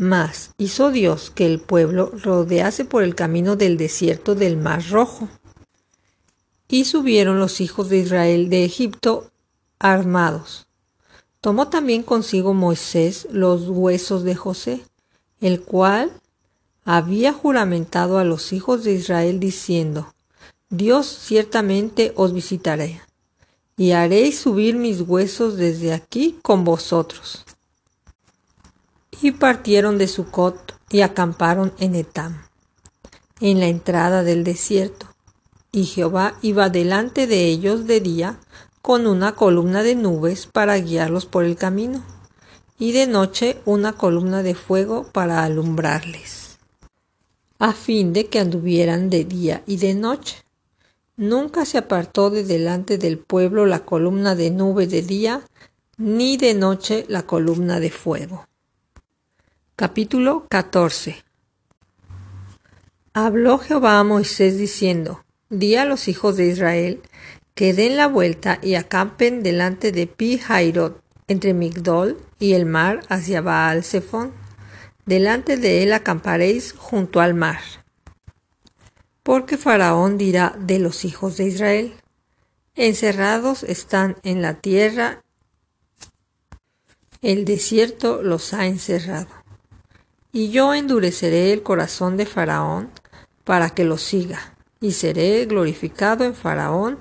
Mas 0.00 0.54
hizo 0.56 0.90
Dios 0.90 1.30
que 1.30 1.44
el 1.44 1.60
pueblo 1.60 2.10
rodease 2.24 2.86
por 2.86 3.02
el 3.02 3.14
camino 3.14 3.54
del 3.54 3.76
desierto 3.76 4.34
del 4.34 4.56
Mar 4.56 4.82
Rojo. 4.88 5.28
Y 6.68 6.86
subieron 6.86 7.38
los 7.38 7.60
hijos 7.60 7.90
de 7.90 7.98
Israel 7.98 8.48
de 8.48 8.64
Egipto 8.64 9.30
armados 9.78 10.66
Tomó 11.42 11.68
también 11.68 12.02
consigo 12.02 12.54
Moisés 12.54 13.28
los 13.30 13.68
huesos 13.68 14.24
de 14.24 14.34
José, 14.34 14.82
el 15.42 15.62
cual 15.62 16.10
había 16.84 17.34
juramentado 17.34 18.16
a 18.16 18.24
los 18.24 18.54
hijos 18.54 18.84
de 18.84 18.92
Israel 18.92 19.38
diciendo, 19.38 20.14
Dios 20.70 21.06
ciertamente 21.06 22.14
os 22.16 22.32
visitaré, 22.32 23.02
y 23.76 23.92
haréis 23.92 24.38
subir 24.38 24.76
mis 24.76 25.02
huesos 25.02 25.58
desde 25.58 25.92
aquí 25.92 26.38
con 26.40 26.64
vosotros. 26.64 27.44
Y 29.22 29.32
partieron 29.32 29.98
de 29.98 30.08
Sucot 30.08 30.74
y 30.90 31.02
acamparon 31.02 31.74
en 31.78 31.94
Etam, 31.94 32.42
en 33.40 33.60
la 33.60 33.66
entrada 33.66 34.22
del 34.22 34.44
desierto, 34.44 35.06
y 35.72 35.84
Jehová 35.84 36.38
iba 36.40 36.70
delante 36.70 37.26
de 37.26 37.44
ellos 37.44 37.86
de 37.86 38.00
día 38.00 38.40
con 38.80 39.06
una 39.06 39.34
columna 39.34 39.82
de 39.82 39.94
nubes 39.94 40.46
para 40.46 40.78
guiarlos 40.78 41.26
por 41.26 41.44
el 41.44 41.56
camino, 41.56 42.02
y 42.78 42.92
de 42.92 43.06
noche 43.06 43.58
una 43.66 43.92
columna 43.92 44.42
de 44.42 44.54
fuego 44.54 45.06
para 45.12 45.44
alumbrarles, 45.44 46.58
a 47.58 47.74
fin 47.74 48.14
de 48.14 48.26
que 48.28 48.40
anduvieran 48.40 49.10
de 49.10 49.24
día 49.24 49.62
y 49.66 49.76
de 49.76 49.94
noche. 49.94 50.42
Nunca 51.18 51.66
se 51.66 51.76
apartó 51.76 52.30
de 52.30 52.42
delante 52.42 52.96
del 52.96 53.18
pueblo 53.18 53.66
la 53.66 53.84
columna 53.84 54.34
de 54.34 54.50
nube 54.50 54.86
de 54.86 55.02
día, 55.02 55.42
ni 55.98 56.38
de 56.38 56.54
noche 56.54 57.04
la 57.08 57.24
columna 57.24 57.80
de 57.80 57.90
fuego. 57.90 58.46
Capítulo 59.80 60.46
14 60.50 61.24
Habló 63.14 63.56
Jehová 63.56 63.98
a 63.98 64.04
Moisés 64.04 64.58
diciendo, 64.58 65.24
Di 65.48 65.76
a 65.76 65.86
los 65.86 66.06
hijos 66.06 66.36
de 66.36 66.48
Israel 66.48 67.00
que 67.54 67.72
den 67.72 67.96
la 67.96 68.06
vuelta 68.06 68.58
y 68.60 68.74
acampen 68.74 69.42
delante 69.42 69.90
de 69.90 70.06
Pi 70.06 70.36
Jairot, 70.36 71.02
entre 71.28 71.54
Migdol 71.54 72.18
y 72.38 72.52
el 72.52 72.66
mar 72.66 73.00
hacia 73.08 73.40
Baal 73.40 73.82
Zephon. 73.82 74.34
Delante 75.06 75.56
de 75.56 75.82
él 75.82 75.94
acamparéis 75.94 76.74
junto 76.76 77.22
al 77.22 77.32
mar. 77.32 77.62
Porque 79.22 79.56
Faraón 79.56 80.18
dirá 80.18 80.54
de 80.58 80.78
los 80.78 81.06
hijos 81.06 81.38
de 81.38 81.44
Israel, 81.44 81.94
encerrados 82.74 83.62
están 83.62 84.18
en 84.24 84.42
la 84.42 84.60
tierra, 84.60 85.22
el 87.22 87.46
desierto 87.46 88.22
los 88.22 88.52
ha 88.52 88.66
encerrado. 88.66 89.39
Y 90.32 90.50
yo 90.50 90.74
endureceré 90.74 91.52
el 91.52 91.62
corazón 91.62 92.16
de 92.16 92.26
Faraón 92.26 92.90
para 93.44 93.70
que 93.70 93.84
los 93.84 94.02
siga, 94.02 94.54
y 94.80 94.92
seré 94.92 95.44
glorificado 95.46 96.24
en 96.24 96.34
Faraón 96.34 96.98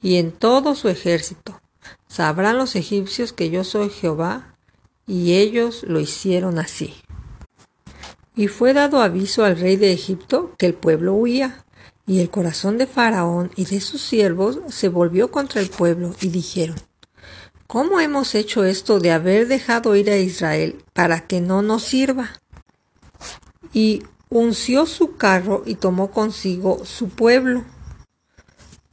y 0.00 0.16
en 0.16 0.32
todo 0.32 0.74
su 0.74 0.88
ejército. 0.88 1.60
Sabrán 2.08 2.58
los 2.58 2.74
egipcios 2.74 3.32
que 3.32 3.50
yo 3.50 3.62
soy 3.62 3.88
Jehová, 3.88 4.56
y 5.06 5.34
ellos 5.34 5.84
lo 5.86 6.00
hicieron 6.00 6.58
así. 6.58 6.94
Y 8.34 8.48
fue 8.48 8.72
dado 8.72 9.00
aviso 9.00 9.44
al 9.44 9.58
rey 9.58 9.76
de 9.76 9.92
Egipto 9.92 10.54
que 10.58 10.66
el 10.66 10.74
pueblo 10.74 11.14
huía, 11.14 11.64
y 12.04 12.20
el 12.20 12.30
corazón 12.30 12.78
de 12.78 12.88
Faraón 12.88 13.52
y 13.54 13.64
de 13.66 13.80
sus 13.80 14.02
siervos 14.02 14.58
se 14.68 14.88
volvió 14.88 15.30
contra 15.30 15.60
el 15.60 15.70
pueblo, 15.70 16.14
y 16.20 16.28
dijeron, 16.28 16.76
¿Cómo 17.72 18.00
hemos 18.00 18.34
hecho 18.34 18.64
esto 18.64 19.00
de 19.00 19.12
haber 19.12 19.48
dejado 19.48 19.96
ir 19.96 20.10
a 20.10 20.18
Israel 20.18 20.84
para 20.92 21.26
que 21.26 21.40
no 21.40 21.62
nos 21.62 21.84
sirva? 21.84 22.41
Y 23.72 24.02
unció 24.28 24.86
su 24.86 25.16
carro 25.16 25.62
y 25.66 25.74
tomó 25.74 26.10
consigo 26.10 26.84
su 26.84 27.08
pueblo. 27.08 27.64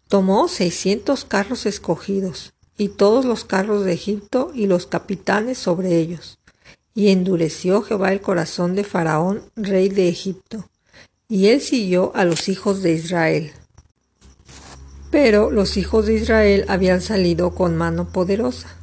Tomó 0.08 0.48
seiscientos 0.48 1.26
carros 1.26 1.66
escogidos, 1.66 2.54
y 2.80 2.88
todos 2.88 3.26
los 3.26 3.44
carros 3.44 3.84
de 3.84 3.94
Egipto 3.94 4.52
y 4.56 4.66
los 4.66 4.88
capitanes 4.88 5.58
sobre 5.58 6.00
ellos. 6.00 6.40
Y 6.96 7.10
endureció 7.10 7.82
Jehová 7.82 8.12
el 8.12 8.22
corazón 8.22 8.74
de 8.74 8.84
Faraón, 8.84 9.44
rey 9.56 9.90
de 9.90 10.08
Egipto, 10.08 10.70
y 11.28 11.48
él 11.48 11.62
siguió 11.62 12.12
a 12.16 12.26
los 12.26 12.50
hijos 12.50 12.82
de 12.82 12.94
Israel. 12.94 13.52
Pero 15.12 15.52
los 15.52 15.78
hijos 15.78 16.06
de 16.06 16.16
Israel 16.16 16.66
habían 16.70 17.02
salido 17.02 17.54
con 17.54 17.76
mano 17.76 18.12
poderosa, 18.12 18.76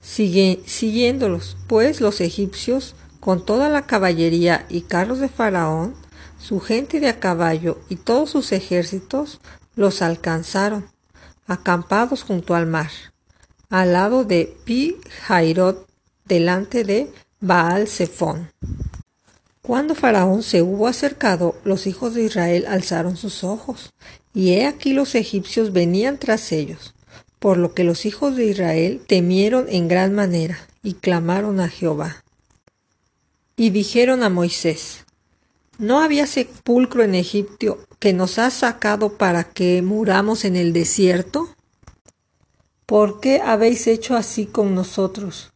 siguiéndolos, 0.00 1.56
pues 1.66 2.00
los 2.00 2.20
egipcios, 2.20 2.94
con 3.20 3.44
toda 3.44 3.68
la 3.68 3.86
caballería 3.86 4.66
y 4.68 4.82
carros 4.82 5.20
de 5.20 5.28
Faraón, 5.28 5.94
su 6.38 6.58
gente 6.58 7.00
de 7.00 7.08
a 7.08 7.20
caballo 7.20 7.78
y 7.88 7.96
todos 7.96 8.30
sus 8.30 8.52
ejércitos, 8.52 9.40
los 9.76 10.02
alcanzaron, 10.02 10.88
acampados 11.46 12.22
junto 12.22 12.54
al 12.54 12.66
mar, 12.66 12.90
al 13.68 13.92
lado 13.92 14.24
de 14.24 14.56
Pi 14.64 14.96
Jairot, 15.26 15.86
delante 16.24 16.84
de 16.84 17.12
Baal 17.40 17.88
Zephón. 17.88 18.50
Cuando 19.62 19.94
Faraón 19.94 20.42
se 20.42 20.62
hubo 20.62 20.88
acercado, 20.88 21.54
los 21.64 21.86
hijos 21.86 22.14
de 22.14 22.24
Israel 22.24 22.64
alzaron 22.68 23.16
sus 23.16 23.44
ojos, 23.44 23.92
y 24.32 24.52
he 24.52 24.66
aquí 24.66 24.92
los 24.92 25.14
egipcios 25.14 25.72
venían 25.72 26.18
tras 26.18 26.50
ellos, 26.52 26.94
por 27.38 27.58
lo 27.58 27.74
que 27.74 27.84
los 27.84 28.06
hijos 28.06 28.36
de 28.36 28.46
Israel 28.46 29.02
temieron 29.06 29.66
en 29.68 29.88
gran 29.88 30.14
manera, 30.14 30.58
y 30.82 30.94
clamaron 30.94 31.60
a 31.60 31.68
Jehová. 31.68 32.24
Y 33.60 33.68
dijeron 33.68 34.22
a 34.22 34.30
Moisés, 34.30 35.04
¿No 35.76 36.00
había 36.00 36.26
sepulcro 36.26 37.02
en 37.02 37.14
Egipto 37.14 37.78
que 37.98 38.14
nos 38.14 38.38
has 38.38 38.54
sacado 38.54 39.18
para 39.18 39.44
que 39.44 39.82
muramos 39.82 40.46
en 40.46 40.56
el 40.56 40.72
desierto? 40.72 41.46
¿Por 42.86 43.20
qué 43.20 43.42
habéis 43.44 43.86
hecho 43.86 44.16
así 44.16 44.46
con 44.46 44.74
nosotros, 44.74 45.52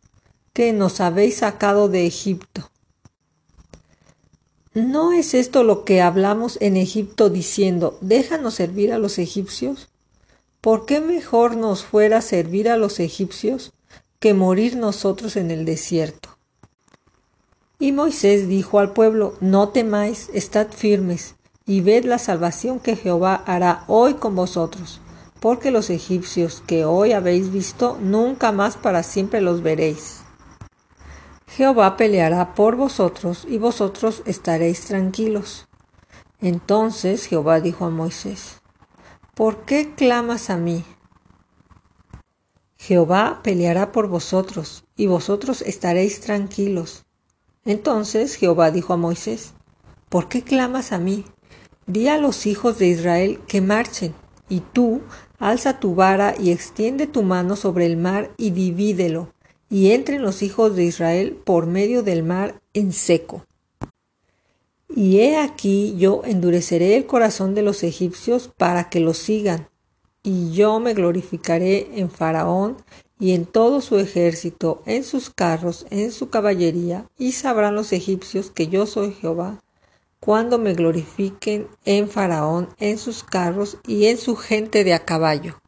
que 0.52 0.75
nos 0.75 1.00
habéis 1.00 1.37
sacado 1.37 1.88
de 1.88 2.04
Egipto? 2.04 2.70
¿No 4.75 5.14
es 5.14 5.32
esto 5.32 5.64
lo 5.64 5.87
que 5.87 6.02
hablamos 6.02 6.58
en 6.61 6.76
Egipto 6.76 7.30
diciendo, 7.30 7.96
déjanos 8.02 8.52
servir 8.52 8.92
a 8.92 8.99
los 8.99 9.18
egipcios? 9.18 9.88
¿Por 10.61 10.84
qué 10.84 11.00
mejor 11.00 11.56
nos 11.56 11.84
fuera 11.84 12.20
servir 12.20 12.68
a 12.68 12.76
los 12.76 13.00
egipcios 13.00 13.73
que 14.18 14.34
morir 14.34 14.76
nosotros 14.76 15.37
en 15.37 15.50
el 15.50 15.64
desierto? 15.64 16.34
Y 17.85 17.93
Moisés 17.93 18.49
dijo 18.49 18.79
al 18.79 18.95
pueblo, 18.95 19.35
no 19.43 19.69
temáis, 19.69 20.31
estad 20.33 20.69
firmes, 20.71 21.35
y 21.67 21.83
ved 21.83 22.07
la 22.07 22.19
salvación 22.19 22.81
que 22.81 22.97
Jehová 22.97 23.35
hará 23.45 23.85
hoy 23.88 24.14
con 24.14 24.35
vosotros, 24.35 25.03
porque 25.38 25.71
los 25.71 25.91
egipcios 25.91 26.62
que 26.67 26.87
hoy 26.87 27.12
habéis 27.12 27.53
visto, 27.53 27.99
nunca 28.00 28.53
más 28.53 28.79
para 28.79 29.03
siempre 29.03 29.43
los 29.43 29.62
veréis. 29.62 30.23
Jehová 31.47 31.99
peleará 31.99 32.55
por 32.55 32.76
vosotros 32.76 33.45
y 33.47 33.59
vosotros 33.59 34.23
estaréis 34.25 34.87
tranquilos. 34.87 35.69
Entonces 36.41 37.26
Jehová 37.26 37.61
dijo 37.61 37.85
a 37.85 37.91
Moisés, 37.91 38.62
¿por 39.35 39.67
qué 39.67 39.93
clamas 39.95 40.49
a 40.49 40.57
mí? 40.57 40.87
Jehová 42.79 43.41
peleará 43.43 43.93
por 43.93 44.09
vosotros 44.09 44.85
y 44.97 45.06
vosotros 45.06 45.61
estaréis 45.61 46.23
tranquilos. 46.23 47.03
Entonces 47.65 48.35
Jehová 48.35 48.71
dijo 48.71 48.93
a 48.93 48.99
Moisés, 48.99 49.55
¿por 50.09 50.29
qué 50.29 50.43
clamas 50.43 50.93
a 50.93 50.99
mí? 50.99 51.25
Di 51.87 52.09
a 52.09 52.19
los 52.19 52.47
hijos 52.47 52.79
de 52.79 52.89
Israel 52.89 53.41
que 53.47 53.61
marchen, 53.61 54.15
y 54.49 54.61
tú 54.61 55.00
alza 55.39 55.81
tu 55.81 55.95
vara 55.95 56.35
y 56.39 56.50
extiende 56.50 57.07
tu 57.07 57.23
mano 57.23 57.57
sobre 57.57 57.87
el 57.87 57.97
mar 57.97 58.31
y 58.37 58.50
divídelo, 58.50 59.33
y 59.71 59.93
entren 59.93 60.23
los 60.23 60.43
hijos 60.43 60.77
de 60.77 60.85
Israel 60.85 61.41
por 61.45 61.67
medio 61.67 62.03
del 62.03 62.23
mar 62.23 62.61
en 62.75 62.93
seco. 62.93 63.47
Y 64.95 65.21
he 65.21 65.39
aquí 65.39 65.97
yo 65.97 66.23
endureceré 66.25 66.97
el 66.97 67.07
corazón 67.07 67.55
de 67.55 67.63
los 67.63 67.83
egipcios 67.83 68.50
para 68.57 68.91
que 68.91 69.00
los 69.00 69.19
sigan, 69.19 69.69
y 70.23 70.53
yo 70.53 70.81
me 70.81 70.95
glorificaré 70.95 71.99
en 71.99 72.11
Faraón 72.11 72.77
y 73.25 73.32
en 73.32 73.47
todo 73.47 73.80
su 73.80 73.99
ejército, 73.99 74.82
en 74.84 75.02
sus 75.02 75.30
carros, 75.30 75.87
en 75.89 76.13
su 76.13 76.28
caballería, 76.28 77.06
y 77.17 77.32
sabrán 77.32 77.75
los 77.75 77.95
egipcios 77.95 78.50
que 78.50 78.69
yo 78.69 78.84
soy 78.84 79.15
Jehová, 79.15 79.63
cuando 80.21 80.58
me 80.58 80.75
glorifiquen 80.75 81.67
en 81.87 82.10
Faraón, 82.10 82.69
en 82.78 82.99
sus 82.99 83.25
carros 83.25 83.78
y 83.89 84.08
en 84.08 84.19
su 84.19 84.37
gente 84.37 84.84
de 84.84 84.93
a 84.93 85.06
caballo. 85.06 85.58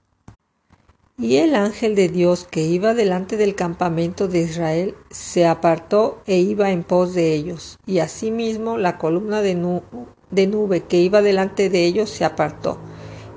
Y 1.17 1.37
el 1.37 1.55
ángel 1.55 1.95
de 1.95 2.11
Dios 2.11 2.45
que 2.45 2.61
iba 2.61 2.93
delante 2.93 3.39
del 3.39 3.55
campamento 3.55 4.29
de 4.29 4.41
Israel 4.41 4.95
se 5.11 5.47
apartó 5.47 6.21
e 6.27 6.37
iba 6.37 6.73
en 6.73 6.85
pos 6.85 7.15
de 7.15 7.33
ellos, 7.33 7.79
y 7.87 8.01
asimismo 8.01 8.77
la 8.77 8.99
columna 8.99 9.41
de, 9.41 9.55
nube 9.55 10.83
que 10.83 10.99
iba 10.99 11.23
delante 11.23 11.71
de 11.71 11.87
ellos 11.87 12.11
se 12.11 12.27
apartó, 12.27 12.77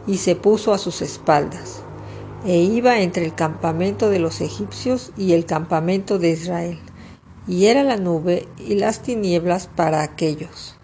y 0.08 0.18
se 0.18 0.36
puso 0.36 0.74
a 0.74 0.78
sus 0.78 1.02
espaldas, 1.02 1.84
e 2.46 2.58
iba 2.58 3.00
entre 3.00 3.26
el 3.26 3.36
campamento 3.36 4.10
de 4.10 4.20
los 4.20 4.42
egipcios 4.42 5.12
y 5.18 5.34
el 5.34 5.46
campamento 5.46 6.20
de 6.20 6.32
Israel, 6.32 6.80
y 7.48 7.66
era 7.66 7.84
la 7.84 7.98
nube 7.98 8.48
y 8.58 8.76
las 8.76 9.02
tinieblas 9.02 9.68
para 9.68 10.02
aquellos 10.02 10.80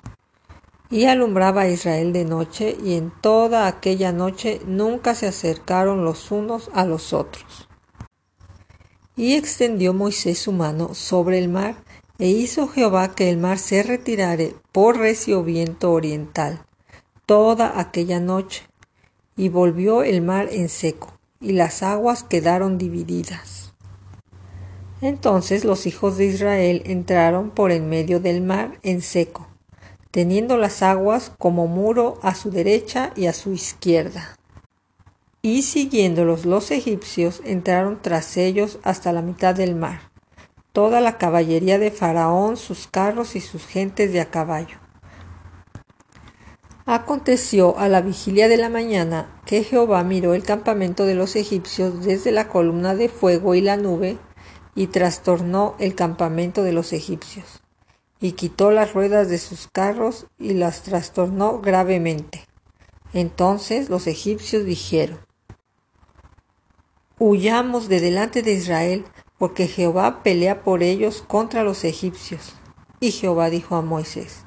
y 0.89 1.06
alumbraba 1.06 1.62
a 1.62 1.70
Israel 1.70 2.13
de 2.13 2.26
noche, 2.26 2.78
y 2.84 2.94
en 2.94 3.12
toda 3.22 3.68
aquella 3.68 4.12
noche 4.12 4.62
nunca 4.65 5.15
se 5.15 5.28
acercaron 5.28 6.06
los 6.06 6.32
unos 6.32 6.70
a 6.74 6.86
los 6.86 7.13
otros. 7.13 7.68
Y 9.15 9.34
extendió 9.34 9.94
Moisés 9.94 10.39
su 10.39 10.52
mano 10.52 10.94
sobre 10.94 11.39
el 11.39 11.50
mar, 11.50 11.76
e 12.18 12.30
hizo 12.30 12.68
Jehová 12.68 13.13
que 13.13 13.30
el 13.30 13.38
mar 13.38 13.60
se 13.60 13.84
retirare 13.84 14.56
por 14.72 14.98
recio 14.98 15.44
viento 15.44 15.91
oriental 15.91 16.65
toda 17.26 17.80
aquella 17.80 18.20
noche, 18.20 18.63
y 19.36 19.50
volvió 19.50 20.04
el 20.04 20.22
mar 20.22 20.48
en 20.52 20.70
seco, 20.70 21.14
y 21.45 21.51
las 21.51 21.84
aguas 21.84 22.23
quedaron 22.23 22.79
divididas. 22.79 23.73
Entonces 24.99 25.63
los 25.63 25.86
hijos 25.86 26.17
de 26.17 26.25
Israel 26.25 26.81
entraron 26.86 27.51
por 27.51 27.71
en 27.71 27.88
medio 27.88 28.19
del 28.19 28.41
mar 28.41 28.79
en 28.81 29.01
seco, 29.01 29.47
teniendo 30.10 30.58
las 30.58 30.81
aguas 30.81 31.31
como 31.38 31.67
muro 31.67 32.19
a 32.23 32.34
su 32.34 32.49
derecha 32.49 33.12
y 33.15 33.27
a 33.27 33.34
su 33.34 33.53
izquierda. 33.53 34.36
Y 35.43 35.62
siguiéndolos 35.62 36.45
los 36.45 36.71
egipcios 36.71 37.41
entraron 37.45 37.99
tras 38.01 38.36
ellos 38.38 38.79
hasta 38.81 39.13
la 39.13 39.21
mitad 39.21 39.53
del 39.53 39.75
mar, 39.75 40.10
toda 40.71 40.99
la 40.99 41.19
caballería 41.19 41.77
de 41.77 41.91
Faraón, 41.91 42.58
sus 42.58 42.88
carros 42.88 43.36
y 43.36 43.41
sus 43.41 43.67
gentes 43.67 44.12
de 44.12 44.21
a 44.21 44.31
caballo. 44.31 44.85
Aconteció 46.86 47.78
a 47.78 47.89
la 47.89 48.02
vigilia 48.02 48.48
de 48.48 48.58
la 48.58 48.69
mañana 48.69 49.41
que 49.45 49.63
Jehová 49.63 50.04
miró 50.04 50.34
el 50.34 50.43
campamento 50.43 51.06
de 51.06 51.15
los 51.15 51.36
egipcios 51.36 52.06
desde 52.06 52.32
la 52.32 52.48
columna 52.48 52.95
de 52.95 53.10
fuego 53.10 53.56
y 53.56 53.62
la 53.62 53.78
nube, 53.78 54.17
y 54.76 54.88
trastornó 54.88 55.76
el 55.80 55.95
campamento 55.95 56.62
de 56.62 56.74
los 56.74 56.91
egipcios 56.93 57.62
y 58.19 58.34
quitó 58.34 58.71
las 58.71 58.93
ruedas 58.93 59.30
de 59.30 59.38
sus 59.38 59.67
carros 59.67 60.28
y 60.39 60.54
las 60.54 60.84
trastornó 60.84 61.60
gravemente. 61.60 62.45
Entonces 63.13 63.89
los 63.89 64.08
egipcios 64.08 64.65
dijeron, 64.65 65.19
Huyamos 67.19 67.88
de 67.88 68.02
delante 68.02 68.41
de 68.41 68.54
Israel, 68.54 69.06
porque 69.38 69.67
Jehová 69.67 70.24
pelea 70.24 70.63
por 70.63 70.84
ellos 70.84 71.24
contra 71.28 71.63
los 71.63 71.84
egipcios. 71.84 72.56
Y 73.00 73.12
Jehová 73.12 73.50
dijo 73.50 73.76
a 73.76 73.82
Moisés, 73.82 74.44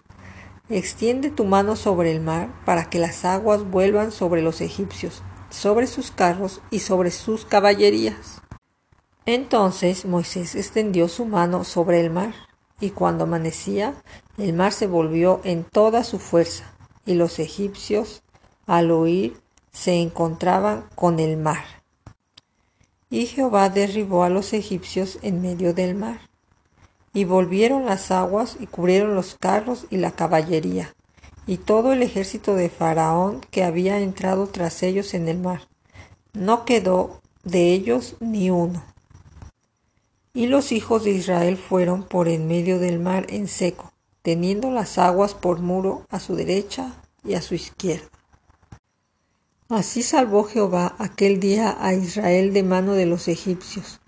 Extiende 0.70 1.31
tu 1.31 1.46
mano 1.46 1.76
sobre 1.76 2.12
el 2.12 2.20
mar, 2.20 2.50
para 2.66 2.90
que 2.90 2.98
las 2.98 3.24
aguas 3.24 3.64
vuelvan 3.70 4.12
sobre 4.12 4.42
los 4.42 4.61
egipcios, 4.61 5.22
sobre 5.48 5.87
sus 5.87 6.11
carros 6.11 6.61
y 6.70 6.81
sobre 6.81 7.11
sus 7.11 7.46
caballerías. 7.46 8.42
Entonces 9.24 10.04
Moisés 10.04 10.54
extendió 10.54 11.09
su 11.09 11.24
mano 11.24 11.64
sobre 11.64 12.00
el 12.00 12.11
mar, 12.11 12.35
y 12.81 12.90
cuando 12.90 13.24
amanecía, 13.24 13.94
el 14.37 14.52
mar 14.52 14.72
se 14.72 14.87
volvió 14.87 15.40
en 15.42 15.64
toda 15.64 16.04
su 16.04 16.18
fuerza, 16.18 16.64
y 17.07 17.14
los 17.14 17.38
egipcios, 17.38 18.22
al 18.66 18.90
oír, 18.90 19.40
se 19.72 19.94
encontraban 19.94 20.85
con 20.94 21.18
el 21.18 21.38
mar. 21.38 21.64
Y 23.09 23.24
Jehová 23.24 23.70
derribó 23.70 24.22
a 24.22 24.28
los 24.28 24.52
egipcios 24.52 25.18
en 25.22 25.40
medio 25.40 25.72
del 25.72 25.94
mar. 25.94 26.28
Y 27.18 27.24
volvieron 27.24 27.85
las 27.85 28.12
aguas 28.12 28.57
y 28.61 28.68
cubrieron 28.68 29.16
los 29.16 29.35
carros 29.35 29.87
y 29.90 29.96
la 29.96 30.12
caballería, 30.12 30.94
y 31.48 31.57
todo 31.57 31.92
el 31.92 32.04
ejército 32.04 32.54
de 32.54 32.70
Faraón 32.70 33.40
que 33.50 33.64
había 33.64 33.98
entrado 33.98 34.46
tras 34.46 34.85
ellos 34.85 35.14
en 35.14 35.26
el 35.26 35.40
mar. 35.40 35.62
No 36.33 36.64
quedó 36.64 37.20
de 37.42 37.72
ellos 37.72 38.14
ni 38.20 38.50
uno. 38.50 38.85
Y 40.33 40.46
los 40.46 40.70
hijos 40.70 41.02
de 41.02 41.11
Israel 41.11 41.57
fueron 41.57 42.04
por 42.04 42.28
en 42.28 42.46
medio 42.46 42.78
del 42.78 43.00
mar 43.00 43.26
en 43.31 43.48
seco, 43.48 43.92
teniendo 44.22 44.70
las 44.70 44.96
aguas 44.96 45.35
por 45.35 45.59
muro 45.59 46.07
a 46.11 46.20
su 46.20 46.37
derecha 46.37 47.02
y 47.24 47.35
a 47.35 47.42
su 47.42 47.57
izquierda. 47.57 48.07
Así 49.68 50.04
salvó 50.04 50.44
Jehová 50.44 50.94
aquel 51.00 51.40
día 51.40 51.76
a 51.81 51.94
Israel 51.94 52.52
de 52.52 52.62
mano 52.62 52.92
de 52.92 53.07
los 53.07 53.26
egipcios. 53.26 53.98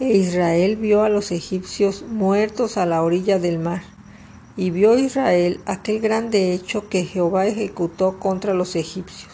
E 0.00 0.16
Israel 0.16 0.76
vio 0.76 1.02
a 1.02 1.08
los 1.08 1.32
egipcios 1.32 2.02
muertos 2.02 2.76
a 2.76 2.86
la 2.86 3.02
orilla 3.02 3.40
del 3.40 3.58
mar. 3.58 3.82
Y 4.56 4.70
vio 4.70 4.96
Israel 4.96 5.60
aquel 5.66 6.00
grande 6.00 6.52
hecho 6.52 6.88
que 6.88 7.04
Jehová 7.04 7.46
ejecutó 7.46 8.20
contra 8.20 8.54
los 8.54 8.76
egipcios. 8.76 9.32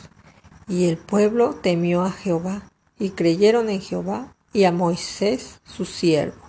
Y 0.66 0.88
el 0.88 0.96
pueblo 0.96 1.54
temió 1.54 2.02
a 2.02 2.10
Jehová, 2.10 2.70
y 2.98 3.10
creyeron 3.10 3.68
en 3.68 3.82
Jehová 3.82 4.34
y 4.54 4.64
a 4.64 4.72
Moisés 4.72 5.60
su 5.64 5.84
siervo. 5.84 6.43